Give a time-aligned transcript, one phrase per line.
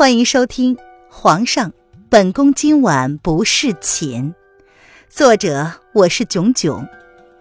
[0.00, 0.76] 欢迎收听
[1.10, 1.74] 《皇上，
[2.08, 4.32] 本宫今晚不侍寝》，
[5.10, 6.88] 作者我是囧囧，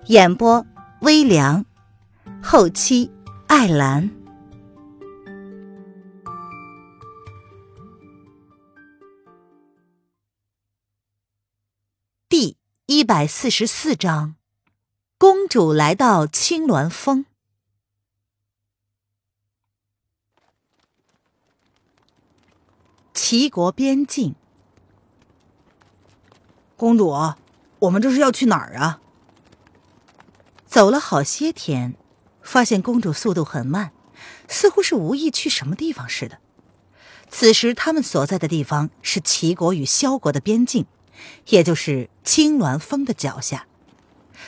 [0.08, 0.66] 演播
[1.00, 1.66] 微凉，
[2.44, 3.10] 后期
[3.48, 4.12] 艾兰。
[12.28, 12.58] 第
[12.88, 14.36] 一百四十四章，
[15.18, 17.26] 公主来到青鸾峰。
[23.32, 24.34] 齐国边境，
[26.76, 27.36] 公主，
[27.78, 29.02] 我们这是要去哪儿啊？
[30.66, 31.94] 走了好些天，
[32.42, 33.92] 发现公主速度很慢，
[34.48, 36.40] 似乎是无意去什么地方似的。
[37.30, 40.88] 此时他们所在的地方是齐国与萧国的边境，
[41.50, 43.68] 也就是青鸾峰的脚下。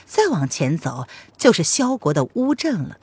[0.08, 1.06] 再往前走
[1.38, 2.98] 就是萧国的乌镇了。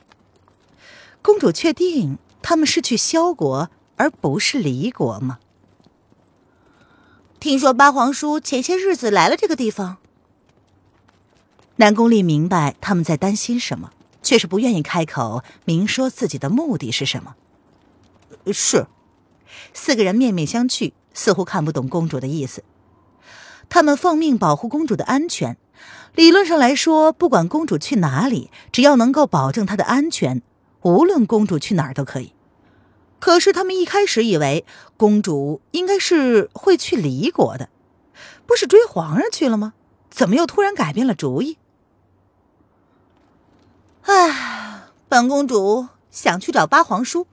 [1.21, 5.39] 公主确定他们是去萧国，而不是离国吗？
[7.39, 9.97] 听说八皇叔前些日子来了这个地方。
[11.77, 17.35] 南宫丽明白他们在担心什么，却是不愿意开口明说自己的目的是什么。
[18.51, 18.87] 是，
[19.73, 22.61] 四个人面面相觑，似乎看不懂公主的意思。
[23.69, 25.55] 他们奉命保护公主的安全，
[26.15, 30.41] 理论上来说，不管公主去哪里，只要能够保证她的安全，
[30.81, 32.33] 无论公主去哪儿都可以。
[33.19, 34.65] 可是他们一开始以为
[34.97, 37.69] 公主应该是会去离国的，
[38.45, 39.73] 不是追皇上去了吗？
[40.09, 41.57] 怎么又突然改变了主意？
[44.03, 47.27] 唉，本公主想去找八皇叔，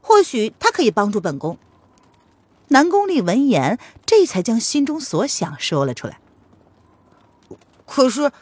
[0.00, 1.58] 或许他可以帮助本宫。
[2.68, 6.20] 南宫丽闻言，这才将心中所想说了出来。
[7.86, 8.32] 可是，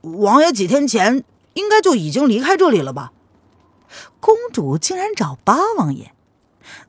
[0.00, 1.22] 王爷几天前
[1.52, 3.12] 应该就已经离开这里了吧？
[4.20, 6.12] 公主竟然找八王爷，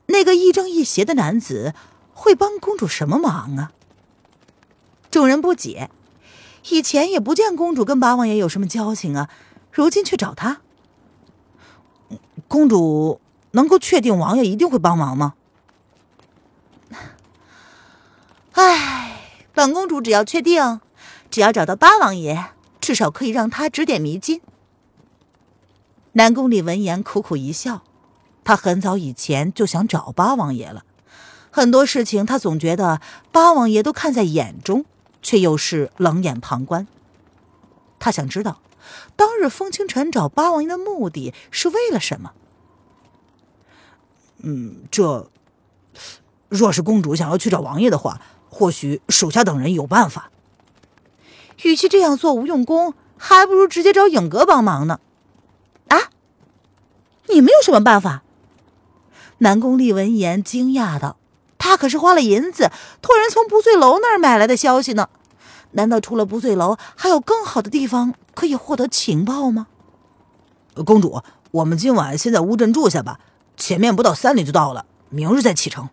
[0.06, 1.74] 那个亦正亦邪的男子
[2.12, 3.72] 会帮公主什么忙啊？
[5.10, 5.90] 众人不解，
[6.68, 9.28] 以前也不见公主跟八王爷有什么交情啊，
[9.72, 10.60] 如今去找他。
[12.46, 13.20] 公主
[13.52, 15.34] 能够确定王爷一定会帮忙吗？
[18.52, 20.80] 唉，本公主只要确定，
[21.30, 22.46] 只要找到八王爷，
[22.80, 24.40] 至少可以让他指点迷津。
[26.12, 27.82] 南宫里闻言苦苦一笑，
[28.42, 30.84] 他很早以前就想找八王爷了，
[31.50, 33.00] 很多事情他总觉得
[33.30, 34.84] 八王爷都看在眼中，
[35.22, 36.88] 却又是冷眼旁观。
[38.00, 38.60] 他想知道，
[39.14, 42.32] 当日风清晨找八王爷的目的是为了什么？
[44.38, 45.30] 嗯，这
[46.48, 50.32] 若是公主想要去找王爷的话，或许属下等人有办法。
[51.62, 54.98] 与其这样做无用功，还不如直接找影阁帮忙呢。
[57.32, 58.22] 你们有什么办法？
[59.38, 61.16] 南宫丽闻言惊讶道
[61.58, 62.70] ：“他可是花了银子
[63.00, 65.08] 托人从不醉楼那儿买来的消息呢。
[65.72, 69.68] 难道除了不醉楼，还有更好的地方可以获得情报吗？”
[70.84, 73.20] 公主，我们今晚先在乌镇住下吧，
[73.56, 75.88] 前面不到三里就到了，明日再启程。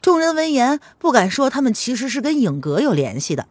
[0.00, 3.46] 众人闻言不敢说他们其实是跟影阁有联系的，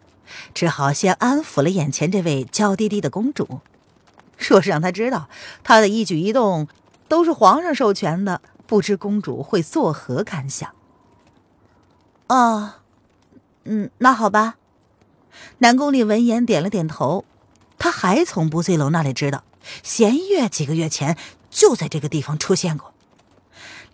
[0.54, 3.62] 只好先安抚了眼前这位娇滴滴的公主。
[4.48, 5.30] 若是让他知道
[5.64, 6.68] 他的一举一动
[7.08, 10.74] 都是皇上授权的，不知公主会作何感想？
[12.28, 12.74] 哦，
[13.66, 14.56] 嗯，那好吧。
[15.60, 17.26] 南宫丽闻言点了点头。
[17.78, 19.44] 他还从不醉楼那里知道，
[19.82, 21.18] 弦月几个月前
[21.50, 22.94] 就在这个地方出现过。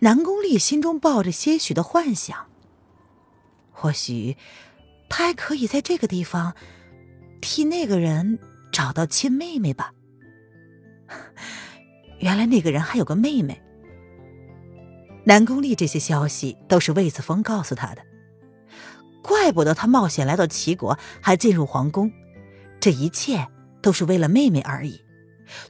[0.00, 2.46] 南宫丽心中抱着些许的幻想，
[3.72, 4.36] 或许
[5.08, 6.54] 他还可以在这个地方
[7.40, 8.38] 替那个人
[8.70, 9.94] 找到亲妹妹吧。
[12.18, 13.60] 原来那个人还有个妹妹。
[15.24, 18.02] 南宫丽这些消息都是魏子峰告诉他的，
[19.22, 22.10] 怪不得他冒险来到齐国，还进入皇宫，
[22.80, 23.46] 这一切
[23.82, 24.98] 都是为了妹妹而已，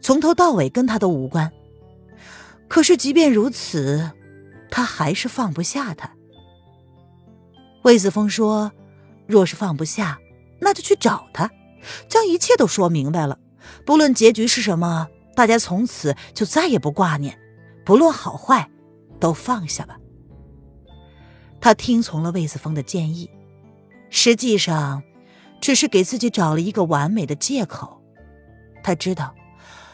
[0.01, 1.51] 从头到尾跟他都无关。
[2.69, 4.13] 可是即便如此，
[4.71, 6.09] 他还是放不下他。
[7.83, 8.71] 魏子峰说
[9.27, 10.21] ：“若是放不下，
[10.61, 11.51] 那就去找他，
[12.09, 13.41] 将一切都说明白了，
[13.85, 15.09] 不论结局是什么。”
[15.39, 17.39] 大家从此就再也不挂念，
[17.85, 18.69] 不论好坏，
[19.21, 19.97] 都放下吧。
[21.61, 23.31] 他听从了魏子峰的建议，
[24.11, 25.05] 实际上，
[25.61, 28.03] 只是给自己找了一个完美的借口。
[28.83, 29.33] 他知道，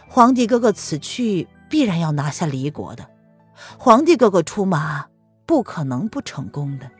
[0.08, 3.06] 皇帝哥哥此去必然要拿下离国的，
[3.78, 5.08] 皇帝哥哥出马
[5.44, 6.90] 不可能不成功的。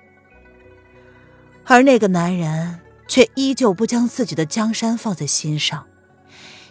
[1.65, 5.87] 而那个男人却依旧不将自己的江山放在心上。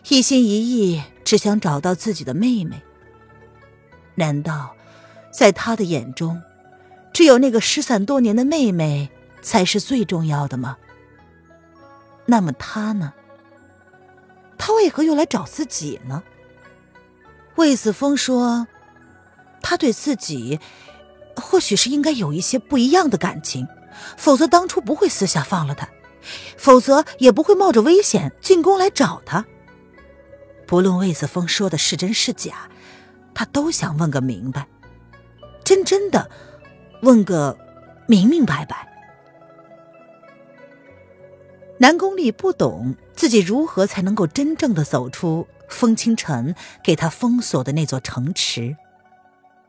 [0.10, 1.02] 一心一意
[1.33, 2.80] 只想找到自己的妹妹。
[4.13, 4.75] 难道，
[5.31, 6.39] 在他的眼中，
[7.12, 9.09] 只有那个失散多年的妹妹
[9.41, 10.77] 才是最重要的吗？
[12.27, 13.13] 那么他呢？
[14.59, 16.21] 他为何又来找自己呢？
[17.56, 18.68] 魏子峰说，
[19.63, 20.59] 他对自己
[21.36, 23.68] 或许是应该有一些不一样的感情，
[24.18, 25.89] 否则当初不会私下放了他，
[26.57, 29.44] 否则也不会冒着危险进宫来找他。
[30.74, 32.68] 不论魏子峰说的是真是假，
[33.36, 34.68] 他都想问个明白，
[35.64, 36.31] 真真的
[37.04, 37.56] 问个
[38.08, 38.92] 明明白白。
[41.78, 48.75] 南宫丽不懂自己如何才能够真正的走出风清晨给他封锁的那座城池，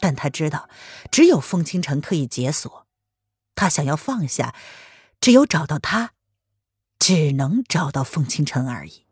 [0.00, 0.70] 但他知道，
[1.10, 2.86] 只有风清晨可以解锁。
[3.54, 4.54] 他想要放下，
[5.20, 6.12] 只有找到他，
[6.98, 9.04] 只能找到风清晨而已。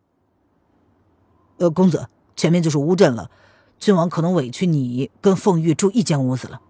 [1.63, 3.31] 呃，公子，前面就是乌镇了，
[3.79, 6.61] 郡王可能委屈你跟凤玉住一间屋子了。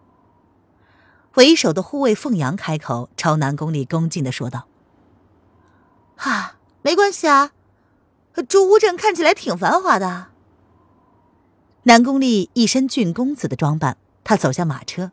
[1.37, 4.67] 为首的护卫凤阳开口，朝南宫里恭敬的说道。
[6.17, 7.53] 啊，没关系啊，
[8.47, 10.27] 住乌镇看起来挺繁华的。
[11.85, 15.11] 南宫丽一身郡公子的装扮，他走下马车，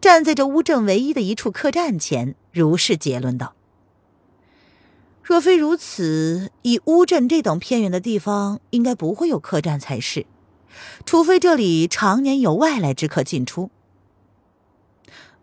[0.00, 3.52] 站在这乌镇唯一的一处客栈前，如是结论道
[5.30, 10.26] ：“若非如此，以乌镇这等偏远的地方，应该不会有客栈才是，
[11.06, 13.70] 除非这里常年有外来之客进出。”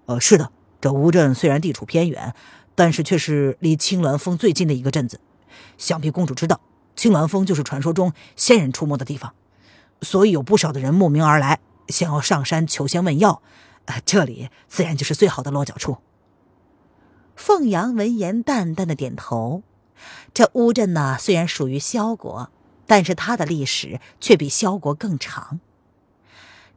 [0.07, 0.51] 呃，是的，
[0.81, 2.35] 这乌镇虽然地处偏远。
[2.75, 5.21] 但是却是离青鸾峰最近的一个镇子，
[5.77, 6.59] 想必公主知道，
[6.97, 9.33] 青鸾峰就是传说中仙人出没的地方，
[10.01, 13.41] 所以有不少的人慕名而来，想要上山求仙问药，
[14.05, 15.97] 这里自然就是最好的落脚处。
[17.37, 19.63] 凤阳闻言淡淡的点头。
[20.33, 22.49] 这乌镇呢，虽然属于萧国，
[22.85, 25.59] 但是它的历史却比萧国更长。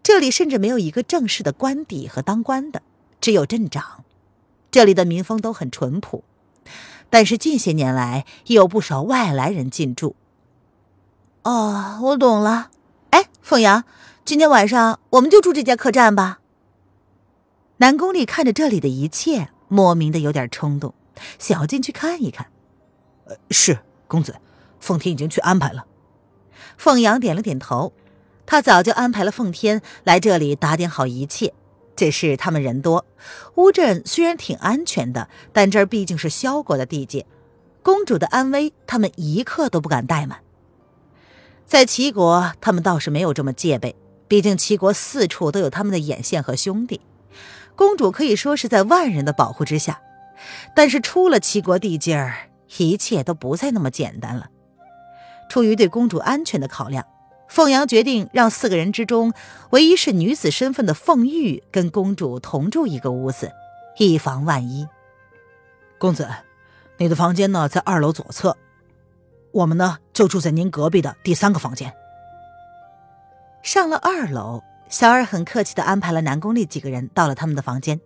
[0.03, 2.83] 这里甚至没有一个正式的官邸和当官的，
[3.21, 4.05] 只有镇长。
[4.71, 6.25] 这里的民风都很淳朴，
[7.11, 10.17] 但是近些年来也有不少外来人进驻。
[11.43, 12.71] 哦，我懂了。
[13.11, 13.85] 哎，凤阳，
[14.25, 16.39] 今天晚上我们就住这家客栈吧。
[17.79, 20.95] 南宫丽看着这里的一切，莫名的有点冲动，
[21.39, 22.47] 想要进去看一看。
[23.51, 24.37] 是公子，
[24.81, 25.87] 奉天已经去安排了。
[26.77, 27.93] 凤阳点了点头，
[28.47, 31.53] 他早就安排了奉天来这里打点好一切。
[31.97, 33.05] 只是他们人多，
[33.57, 37.27] 乌镇虽然挺安全的，但这儿毕竟是萧国的地界，
[37.83, 40.41] 公主的安危他们一刻都不敢怠慢。
[41.67, 43.97] 在齐国，他们倒是没有这么戒备，
[44.27, 47.03] 毕竟齐国四处都有他们的眼线和兄弟，
[47.77, 50.01] 公主可以说是在万人的保护之下。
[50.75, 54.51] 但是出了齐国地界儿，一切都不再那么简单了。
[55.49, 57.07] 出于对公主安全的考量。
[57.49, 59.33] 凤阳决定让四个人之中
[59.71, 63.51] 唯一是女子身份的凤玉跟公主同住一个屋子，
[63.99, 64.87] 以防万一。
[65.99, 66.29] 公子，
[66.99, 68.57] 你的房间呢在二楼左侧，
[69.51, 71.93] 我们呢就住在您隔壁的第三个房间。
[73.65, 78.01] 上了二楼，小二很客气的安排了南宫丽几个人到了他们的房间。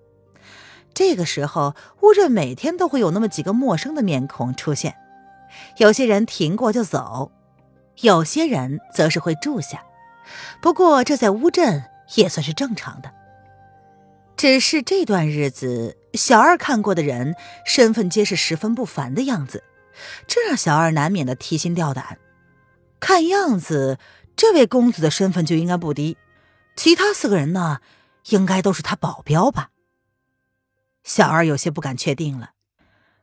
[0.94, 4.94] 这个时候，乌镇每天都会有那么几个陌生的面孔出现，
[5.78, 7.32] 有些人停过就走。
[8.00, 9.84] 有些人则是会住下，
[10.60, 11.84] 不过这在乌镇
[12.16, 13.12] 也算是正常的。
[14.36, 19.62] 只是这段日子，小二看过的人身份皆是十分不凡的样子，
[20.26, 22.18] 这让小二难免的提心吊胆。
[22.98, 23.98] 看样子，
[24.34, 26.16] 这位公子的身份就应该不低，
[26.74, 27.78] 其他四个人呢，
[28.30, 29.70] 应该都是他保镖吧？
[31.04, 32.50] 小二有些不敢确定了。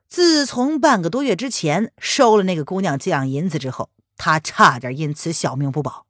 [0.07, 3.89] 自从半个多月之前收了那个姑娘这样银子之后。
[4.23, 6.05] 他差点因此小命不保，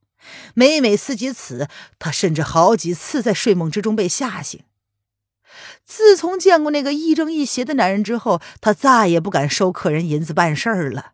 [0.53, 4.59] 每每思及此，他甚至好几次在睡梦之中被吓醒。
[5.85, 11.13] 自从见过那个亦正亦邪的男人之后，他再也不敢收客人银子办事儿了。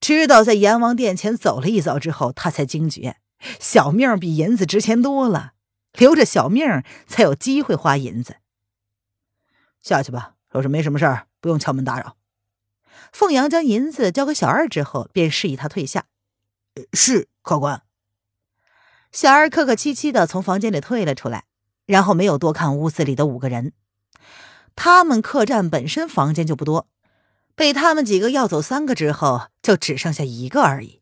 [0.00, 3.18] 直到在阎王殿前走了一遭之后，他才惊觉
[3.60, 5.52] 小命比银子值钱多了，
[5.92, 8.38] 留着小命才有机会花银子。
[9.86, 12.16] 下去吧，若是没什么事儿，不用敲门打扰。
[13.12, 16.06] 凤阳将银子交给小二之后，便示意他退下。
[16.92, 17.82] 是客官。
[19.12, 21.44] 小二客客气气的从房间里退了出来，
[21.86, 23.74] 然后没有多看屋子里的五个人。
[24.74, 26.88] 他们客栈本身房间就不多，
[27.54, 31.00] 被他们几个要走三个之后，就只剩下一个而已。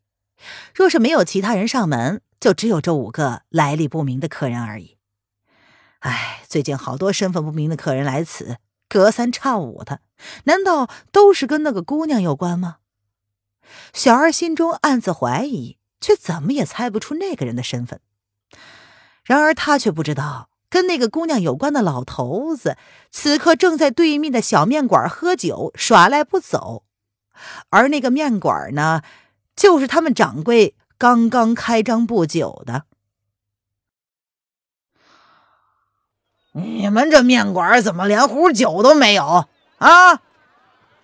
[0.75, 4.99] 若是没有其他人上门，就只有这五个来历不明的客人而已。
[6.01, 8.57] 唉，最近好多身份不明的客人来此。
[8.87, 10.01] 隔三差五的，
[10.45, 12.77] 难道都是跟那个姑娘有关吗？
[13.93, 17.99] 小二心中暗自怀疑，却怎么也猜不出那个人的身份。
[19.23, 22.77] 然而他却不知道，跟那个姑娘有关的老头子，
[23.09, 26.83] 此刻正在对面的小面馆喝酒耍赖不走，
[27.69, 29.01] 而那个面馆呢，
[29.55, 32.85] 就是他们掌柜刚刚开张不久的。
[36.57, 39.45] 你们这面馆怎么连壶酒都没有
[39.77, 40.21] 啊？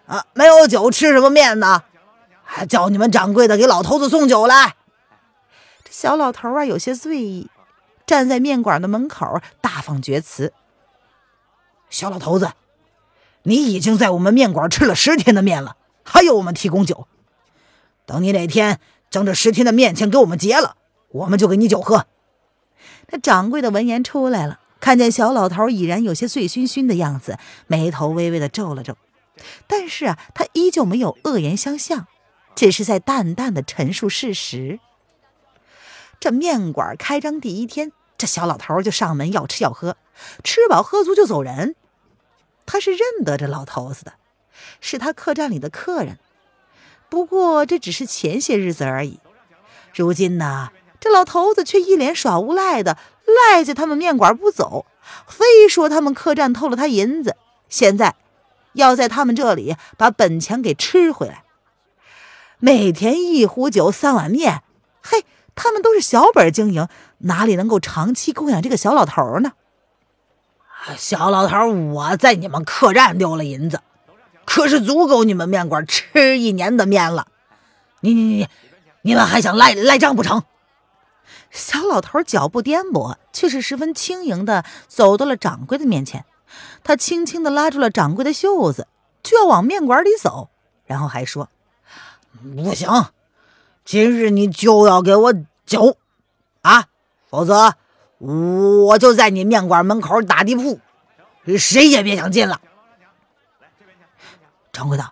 [0.08, 1.84] 啊，没有酒吃什么面呢？
[2.42, 4.76] 还叫你们掌柜的给老头子送酒来。
[5.84, 7.50] 这小老头啊，有些醉意，
[8.06, 10.54] 站在面馆的门口大放厥词
[11.92, 12.54] ：“小老头子，
[13.44, 17.08] 你已经在我们面馆吃了十天的面了，还要我们提供酒？
[18.06, 18.80] 等你哪天
[19.10, 20.78] 将这十天的面钱给我们结了，
[21.10, 22.06] 我们就给你酒喝。”
[23.12, 24.61] 那掌柜的闻言出来了。
[24.82, 28.98] 看见小老头已然有些醉醺醺的样子，眉头微微的皱了皱，
[29.68, 32.08] 但是啊，他依旧没有恶言相向，
[32.56, 34.80] 只是在淡淡的陈述事实。
[36.20, 39.98] 这面馆开张第一天，这小老头就上门要吃要喝，
[40.44, 41.76] 吃饱喝足就走人。
[42.66, 44.14] 他是认得这老头子的，
[44.80, 46.20] 是他客栈里的客人。
[47.10, 49.20] 不过这只是前些日子而已，
[49.94, 50.72] 如今呢，
[51.02, 52.98] 这老头子却一脸耍无赖的。
[53.52, 54.86] 赖在他们面馆不走，
[55.26, 57.38] 非说他们客栈偷了他银子，
[57.70, 58.16] 现在
[58.74, 61.44] 要在他们这里把本钱给吃回来。
[62.60, 64.64] 每天一壶酒三碗面，
[65.02, 65.24] 嘿，
[65.56, 66.88] 他们都是小本经营，
[67.20, 69.54] 哪里能够长期供养这个小老头呢？
[70.98, 73.82] 小老头，我在你们客栈丢了银子，
[74.46, 77.28] 可是足够你们面馆吃一年的面了。
[78.02, 78.48] 你你你，
[79.04, 80.44] 你们还想赖赖账不成？
[81.52, 86.26] 小老头脚步颠簸，却是十分轻盈的走到了掌柜的面前。
[86.84, 88.88] 他轻轻的拉住了掌柜的袖子，
[89.22, 90.50] 就要往面馆里走，
[90.86, 91.50] 然后还说
[92.42, 92.90] ：“不行，
[93.86, 95.34] 今日你就要给我
[95.66, 95.98] 酒
[96.62, 96.86] 啊，
[97.30, 97.76] 否则
[98.18, 100.80] 我就在你面馆门口打地铺，
[101.58, 102.62] 谁也别想进了。”
[104.72, 105.12] 掌柜的，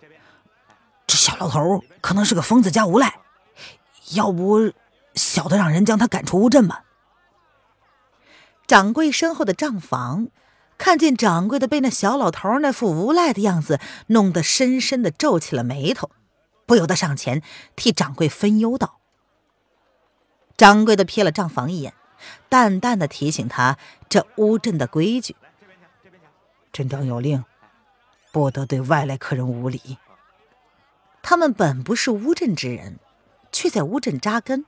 [1.05, 3.19] 这小老头可能是个疯子加无赖，
[4.13, 4.71] 要不……
[5.19, 6.85] 小的让人将他赶出乌镇吧。
[8.65, 10.29] 掌柜身后的账房
[10.77, 16.09] 看见掌柜的被那小老头那副无赖的样子弄得深深的皱起了眉头，
[16.65, 17.43] 不由得上前
[17.75, 18.99] 替掌柜分忧道
[20.55, 21.93] ：“掌柜的瞥了账房一眼，
[22.47, 25.35] 淡淡的提醒他这乌镇的规矩。
[26.71, 27.43] 镇长有令，
[28.31, 29.97] 不得对外来客人无礼。
[31.21, 32.99] 他们本不是乌镇之人，
[33.51, 34.65] 却在乌镇扎根。”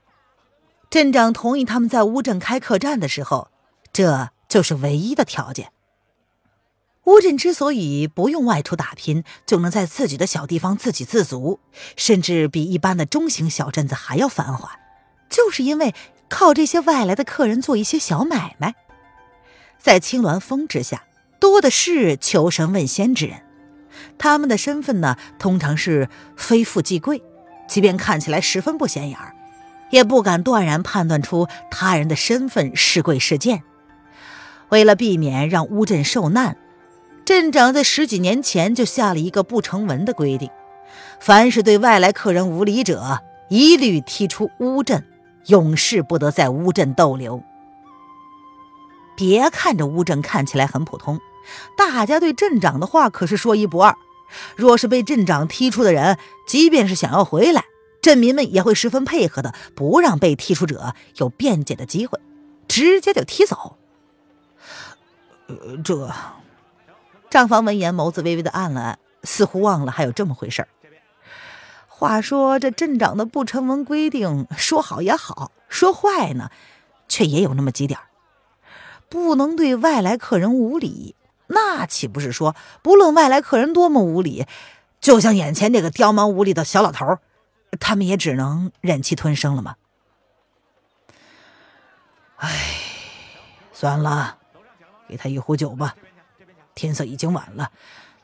[0.92, 3.48] 镇长同意他们在乌镇开客栈的时候，
[3.94, 5.72] 这就是唯一的条件。
[7.06, 11.62] 乌镇之所以不用外出打拼就能在自己的小地方自给自足，
[11.96, 14.78] 甚至比一般的中型小镇子还要繁华，
[15.30, 15.96] 就是因为
[16.28, 18.76] 靠这些外来的客人做一些小买卖。
[19.80, 21.06] 在青鸾峰之下，
[21.40, 23.44] 多的是求神问仙之人，
[24.18, 27.24] 他们的身份呢，通常是非富即贵，
[27.66, 29.34] 即便看起来十分不显眼儿。
[29.92, 33.64] 也不敢断然判断出他人的身份是贵是贱。
[34.70, 36.58] 为了避免让乌镇受难，
[37.24, 40.50] 镇长在十几年前就下了一个不成文的规定：
[41.20, 43.20] 凡是对外来客人无礼者，
[43.50, 45.06] 一律踢出乌镇，
[45.48, 47.44] 永世不得在乌镇逗留。
[49.16, 51.20] 别看这乌镇看起来很普通，
[51.78, 53.94] 大家对镇长的话可是说一不二。
[54.56, 56.18] 若是被镇长踢出的人，
[56.48, 57.66] 即便是想要回来，
[58.02, 62.20] 镇民们也会十分配合的，不让被踢出者有辩解的机会，
[62.68, 63.78] 直接就踢走。
[65.48, 66.12] 呃，这
[67.30, 70.68] 账房闻言，眸子微微的暗了暗，似乎忘了还有这么回事儿。
[71.88, 76.50] 话说这镇长的不成文规定，说好也好，说坏呢，
[77.08, 78.06] 却也有那么几点儿，
[79.08, 81.16] 不能对外来客人无礼。
[81.48, 84.48] 那岂不是说，不论外来客人多么无礼，
[85.00, 87.20] 就像眼前这个刁蛮无礼的小老头儿？
[87.80, 89.76] 他们也只能忍气吞声了吗？
[92.38, 92.50] 唉，
[93.72, 94.38] 算了，
[95.08, 95.96] 给他一壶酒吧。
[96.74, 97.72] 天色已经晚了，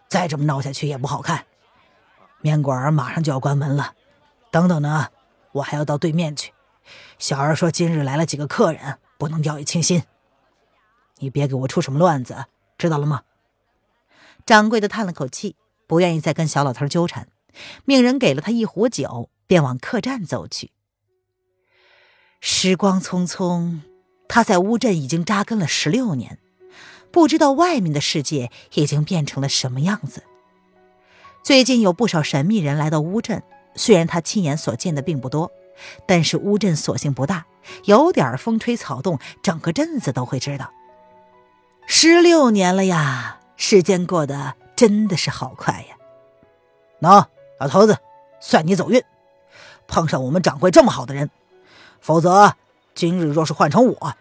[0.08, 1.46] 再这么闹下去也不好看。
[2.42, 3.94] 面馆马上就要关门了。
[4.52, 5.08] 等等呢，
[5.52, 6.54] 我还要到对面去。
[7.20, 10.04] 小二说今日来了几个客人，不能掉以轻心。
[11.18, 12.46] 你别给我出什么乱子，
[12.78, 13.24] 知道了吗？
[14.46, 17.28] 掌柜的叹了口气，不愿意再跟小老头纠缠，
[17.86, 19.30] 命人给了他一壶酒。
[19.48, 20.72] 便往客栈走去。
[22.40, 23.80] 时光匆匆，
[24.28, 26.38] 他在乌镇已经扎根了十六年，
[27.12, 30.24] 不知道外面的世界已经变成了什么样子。
[31.44, 33.42] 最近有不少神秘人来到乌镇，
[33.74, 35.52] 虽然他亲眼所见的并不多，
[36.06, 37.46] 但是乌镇所幸不大，
[37.86, 40.72] 有点风吹草动，整个镇子都会知道。
[41.88, 45.96] 十六年了呀，时间过得真的是好快呀。
[47.00, 47.26] 喏，
[47.60, 47.98] 老头子，
[48.42, 49.02] 算你走运，
[49.88, 51.30] 碰上我们掌柜这么好的人，
[52.00, 52.56] 否则
[52.94, 54.14] 今日若是换成我，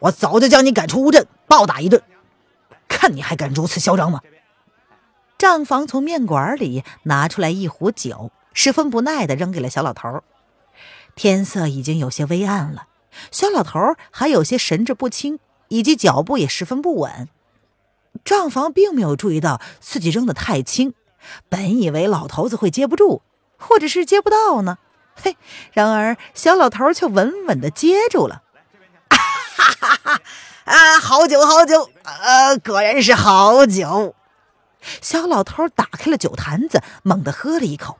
[0.00, 2.02] 我早就将你赶出乌镇，暴打一顿。
[2.88, 4.20] 看你还敢如此嚣张吗？
[5.36, 10.22] 账房从面馆里拿出来一壶酒，十分不耐的扔给了小老头。
[11.14, 12.86] 天色已经有些微暗了，
[13.30, 15.38] 小老头还有些神志不清。
[15.70, 17.28] 以及脚步也十分不稳，
[18.24, 20.94] 账房并没有注意到自己扔的太轻，
[21.50, 23.20] 本以为老头子会接不住，
[23.58, 24.78] 或者是接不到呢。
[25.20, 25.36] 嘿，
[25.72, 28.42] 然而小老头却稳稳的接住了。
[29.10, 29.18] 哈
[29.76, 30.20] 哈哈！
[30.64, 34.14] 啊，好酒好酒，呃，果然是好酒。
[35.02, 37.98] 小老头打开了酒坛子，猛地喝了一口，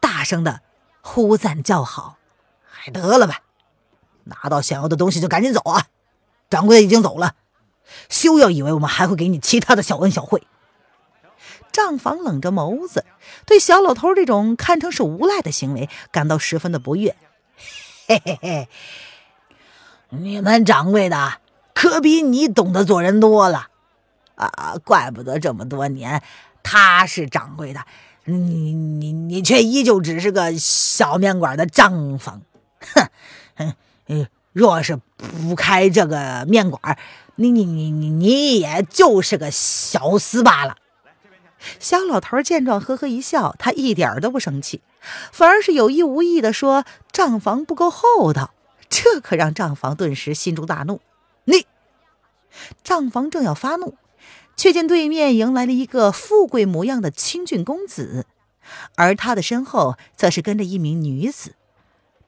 [0.00, 0.62] 大声的
[1.02, 2.16] 呼赞叫好。
[2.66, 3.40] 还得了吧，
[4.24, 5.86] 拿到想要的东西就赶紧走啊！
[6.48, 7.34] 掌柜的已经走了，
[8.08, 10.46] 休要以为我们还会给你其他的小恩小惠。
[11.76, 13.04] 账房冷着眸子，
[13.44, 17.14] 对小老头这种堪称是无赖的行为感到十分的不悦。
[18.06, 18.68] 嘿嘿嘿，
[20.08, 21.34] 你们掌柜的
[21.74, 23.68] 可比你懂得做人多了
[24.36, 24.76] 啊！
[24.82, 26.22] 怪不得这么多年
[26.62, 27.84] 他是掌柜的，
[28.24, 32.40] 你你你却依旧只是个小面馆的账房。
[32.80, 33.10] 哼，
[33.56, 33.74] 嗯
[34.06, 34.26] 嗯。
[34.52, 36.96] 若是不开这个面馆，
[37.34, 40.78] 你你你你你也就是个小厮罢了。
[41.78, 44.82] 小老头见状，呵呵一笑，他一点都不生气，
[45.32, 48.52] 反而是有意无意的说：“账房不够厚道。”
[48.88, 51.00] 这可让账房顿时心中大怒。
[51.44, 51.66] 你，
[52.84, 53.96] 账房正要发怒，
[54.56, 58.26] 却见对面迎来了一个富贵模样的清俊公子，
[58.94, 61.54] 而他的身后则是跟着一名女子。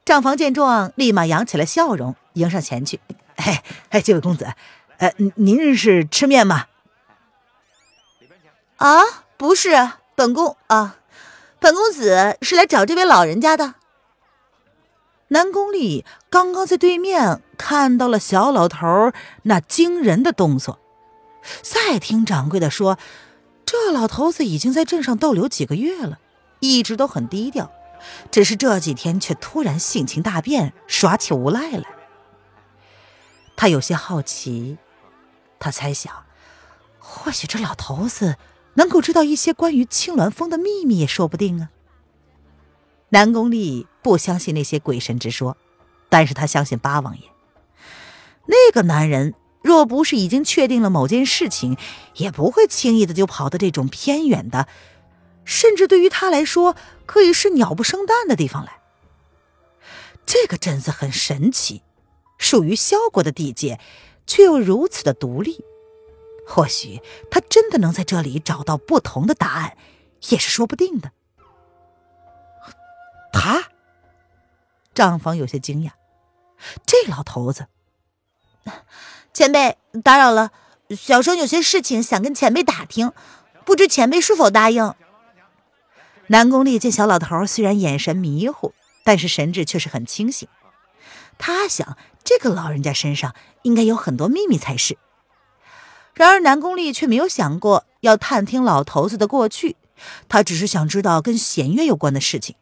[0.03, 2.99] 账房见状，立马扬起了笑容，迎上前去。
[3.35, 4.47] 哎哎，这位公子，
[4.97, 6.65] 呃，您是吃面吗？
[8.79, 10.95] 啊，不是，本宫啊，
[11.59, 13.75] 本公子是来找这位老人家的。
[15.27, 19.11] 南宫丽刚刚在对面看到了小老头
[19.43, 20.79] 那惊人的动作，
[21.61, 22.97] 再听掌柜的说，
[23.65, 26.17] 这老头子已经在镇上逗留几个月了，
[26.61, 27.69] 一直都很低调。
[28.31, 31.83] 只是这几天却突然性情大变，耍起无赖来。
[33.57, 34.77] 他有些好奇，
[35.59, 36.23] 他猜想，
[36.97, 38.37] 或许这老头子
[38.79, 41.69] 能够知道一些关于青鸾峰的秘密也说不定啊。
[43.09, 45.57] 南宫丽不相信那些鬼神之说，
[46.07, 47.23] 但是他相信八王爷。
[48.45, 51.75] 那个男人若不是已经确定了某件事情，
[52.15, 54.69] 也不会轻易的就跑到这种偏远的。
[55.43, 58.79] 甚至对于他来说，可以是鸟不生蛋的地方来。
[60.25, 61.81] 这个镇子很神奇，
[62.37, 63.77] 属于萧国的地界，
[64.25, 65.65] 却又如此的独立。
[66.49, 69.77] 或许他真的能在这里找到不同的答案，
[70.29, 71.11] 也是说不定的。
[73.31, 73.65] 他，
[74.95, 75.91] 账房有些惊讶，
[76.87, 77.67] 这老头子，
[79.31, 80.51] 前辈打扰了，
[80.97, 83.13] 小生有些事情想跟前辈打听，
[83.63, 84.95] 不知前辈是否答应。
[86.27, 90.47] 南宫丽见小老头虽然眼神迷糊，但是神智却是很清醒。
[91.37, 94.97] 他想，这个老人家身上应该有很多秘密才是。
[96.19, 99.77] 然而，南宫丽却没有想过要探听老头子的过去，
[100.27, 102.57] 他只是想知道跟弦月有关的事情。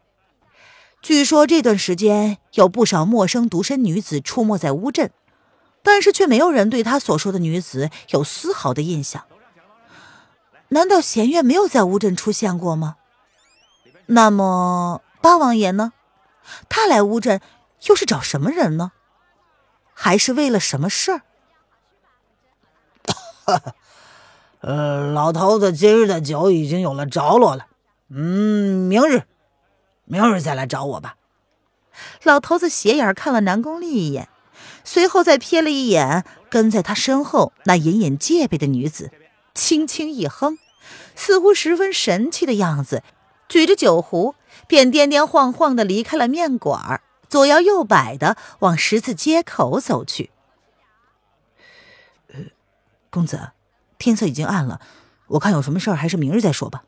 [1.01, 5.09] 据说这段时间有不少陌生独身女子出没在乌镇，
[5.81, 9.25] 但是却没有人对他所说的女子有丝毫的印象。
[10.67, 12.97] 难道弦月没有在乌镇出现过吗？
[14.05, 15.93] 那么八王爷呢？
[16.69, 17.41] 他来乌镇
[17.87, 18.91] 又是找什么人呢？
[19.95, 21.21] 还是为了什么事儿？
[23.47, 23.75] 哈 哈
[24.60, 27.67] 呃，老头子今日的酒已经有了着落了。
[28.10, 29.23] 嗯，明日，
[30.03, 31.15] 明日再来找我吧。
[32.23, 34.27] 老头子斜眼看了南宫丽一眼，
[34.83, 39.12] 随后再瞥了一眼跟在他身后那隐隐戒备的女子，
[39.53, 40.57] 轻轻一哼，
[41.15, 43.01] 似乎十分神气的样子。
[43.47, 44.36] 举着酒壶，
[44.67, 50.31] 便颠颠晃晃的离开了面馆，左摇右摆的往十字街口走去。
[53.17, 53.49] 公子，
[53.97, 54.80] 天色已经暗了，
[55.25, 56.84] 我看有什么事儿还是明日再说吧。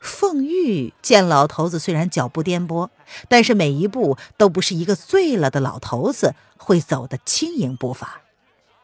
[0.00, 2.90] 凤玉见老头子虽然脚步颠簸，
[3.28, 8.22] 但是每一步都不是一个醉了的老头子会走的轻盈步伐，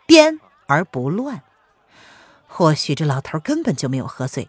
[0.06, 1.42] 颠而不乱。
[2.46, 4.48] 或许这老头根本就没有喝醉，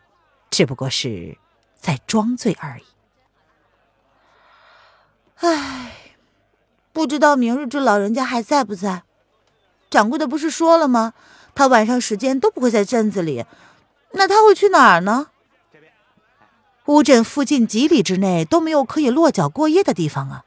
[0.51, 1.39] 只不过是。
[1.81, 2.83] 在装醉而已。
[5.37, 6.13] 唉，
[6.93, 9.01] 不知道明日这老人家还在不在？
[9.91, 11.13] 掌柜的不是说了吗？
[11.53, 13.45] 他晚上时间都不会在镇子里，
[14.13, 15.27] 那他会去哪儿呢？
[16.85, 20.45] 乌镇附近几里之内都没有可以落脚过夜的地方啊！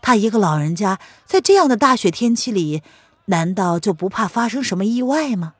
[0.00, 2.82] 他一个老人家在这样的大雪天气里，
[3.26, 5.54] 难道就不怕发生什么意外吗？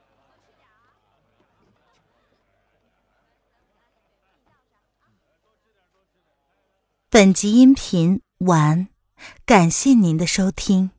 [7.10, 8.86] 本集音频完，
[9.44, 10.92] 感谢您的收听。